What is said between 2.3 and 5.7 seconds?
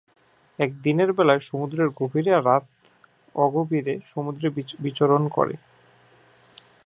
আর রাতে অগভীর সমুদ্রে বিচরণ করে।